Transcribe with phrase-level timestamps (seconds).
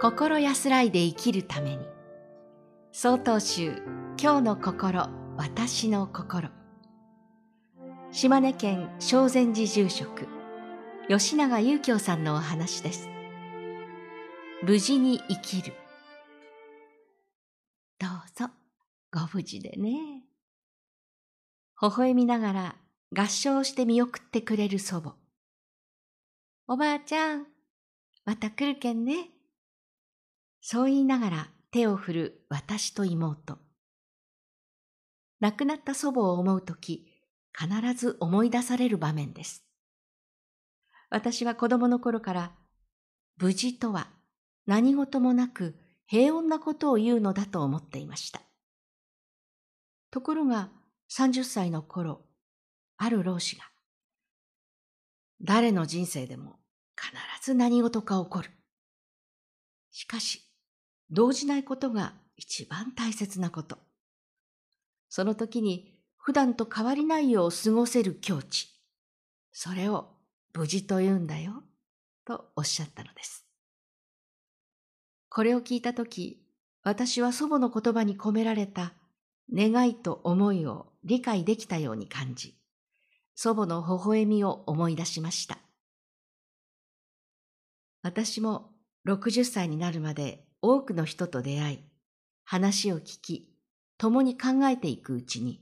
[0.00, 1.84] 心安らいで生きるために。
[2.92, 3.82] 総統集
[4.16, 6.50] 今日の心私の心。
[8.12, 10.28] 島根県正禅寺住職
[11.08, 13.08] 吉永祐京さんのお話です。
[14.62, 15.74] 無事に生きる。
[17.98, 18.50] どうぞ
[19.12, 20.22] ご無事でね。
[21.82, 22.76] 微笑みながら
[23.16, 25.16] 合唱して見送ってくれる祖母。
[26.68, 27.48] おばあちゃん
[28.24, 29.30] また来るけんね。
[30.70, 33.56] そう言いながら手を振る私と妹。
[35.40, 37.08] 亡くなった祖母を思うとき、
[37.58, 39.64] 必ず思い出される場面です。
[41.08, 42.52] 私は子供の頃から、
[43.38, 44.10] 無事とは
[44.66, 45.74] 何事もなく
[46.06, 48.42] 平穏なことを言うのだと思っていました。
[50.10, 50.68] ところが
[51.10, 52.26] 30歳の頃、
[52.98, 53.62] ある老子が、
[55.40, 56.58] 誰の人生でも
[56.94, 58.50] 必ず何事か起こる。
[59.90, 60.47] しかし、
[61.10, 63.78] 動じないことが一番大切なこと。
[65.08, 68.68] その時に普段と変わりないよう過ごせる境地。
[69.52, 70.10] それを
[70.54, 71.62] 無事と言うんだよ、
[72.24, 73.46] とおっしゃったのです。
[75.30, 76.42] これを聞いたとき、
[76.82, 78.92] 私は祖母の言葉に込められた
[79.52, 82.54] 願いと思いを理解できたように感じ、
[83.34, 85.58] 祖母の微笑みを思い出しました。
[88.02, 88.72] 私も
[89.06, 91.78] 60歳になるまで多くの人と出会い、
[92.44, 93.54] 話を聞き、
[93.96, 95.60] 共に考えていくうちに、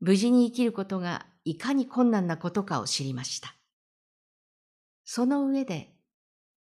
[0.00, 3.54] 無事に生きることがいかに困難なことかを知りました。
[5.04, 5.90] その上で、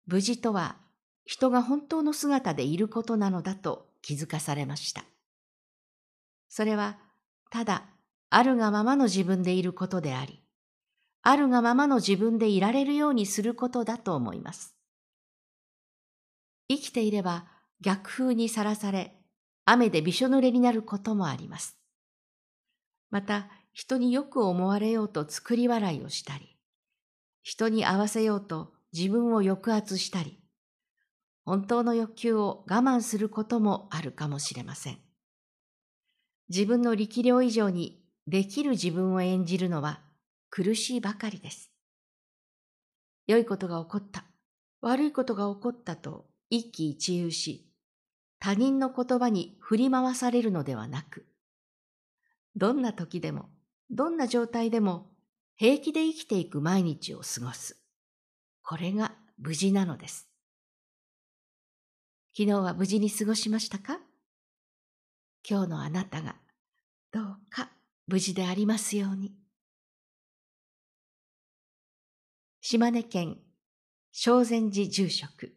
[0.05, 0.77] 無事とは
[1.25, 5.03] 人が本当の姿でいることなのだと気づかされました。
[6.47, 6.97] それは、
[7.49, 7.83] ただ、
[8.29, 10.41] あるがままの自分でいることであり、
[11.23, 14.76] あるがままの自分でいられるようにすることだと思います。
[16.69, 17.47] 生きていれば
[17.81, 19.15] 逆風にさらされ、
[19.65, 21.77] 雨でびしょ濡れになることもあります。
[23.09, 26.57] また、人によく思われようと作り笑いをしたり、
[27.43, 30.39] 人に合わせようと自分を抑圧したり、
[31.45, 34.97] 本当の欲求を我慢することもあるかもしれません。
[36.49, 40.01] 自分の力量以上にできる自分を演じるのは
[40.49, 41.71] 苦しいばかりです。
[43.27, 44.25] 良いことが起こった、
[44.81, 47.69] 悪いことが起こったと一喜一憂し、
[48.39, 51.25] 他人の言葉に振り回されるのではなく、
[52.55, 53.49] どんな時でも、
[53.89, 55.09] どんな状態でも
[55.55, 57.77] 平気で生きていく毎日を過ごす。
[58.61, 60.27] これが無事なのです。
[62.35, 63.99] 昨日は無事に過ごしましたか？
[65.49, 66.35] 今日のあなたが
[67.11, 67.71] どうか
[68.05, 69.33] 無事でありますように。
[72.61, 73.39] 島根県
[74.11, 75.56] 正禅寺住職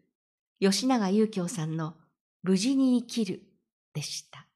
[0.62, 1.94] 吉永祐京さんの
[2.43, 3.44] 無事に生きる
[3.94, 4.47] でした。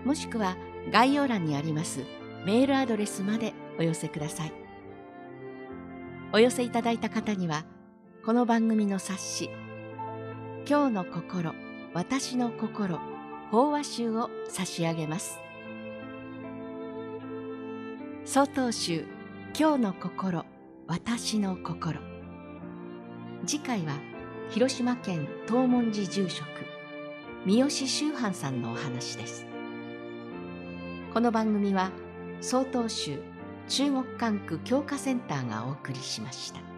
[0.03, 0.56] もしくは
[0.91, 2.01] 概要欄にあります
[2.45, 4.53] メールアドレスまでお寄せください。
[6.33, 7.66] お寄せいただいた方には
[8.25, 9.50] この番組の冊子
[10.67, 11.53] 「今日の心
[11.94, 13.00] 私の心
[13.51, 15.39] 法話集」を差し上げます。
[18.25, 19.06] 曹洞宗
[19.57, 20.45] 今日の心
[20.88, 22.14] 私の心。
[23.47, 24.00] 次回は
[24.50, 26.47] 広島県東門寺住職
[27.45, 29.45] 三好修範さんのお話です。
[31.13, 31.91] この番組は
[32.41, 33.19] 曹洞宗
[33.68, 36.75] 中国管区教化センターがお送りしました。